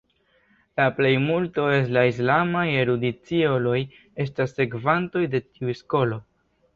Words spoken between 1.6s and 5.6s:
el la islamaj erudiciuloj estas sekvantoj de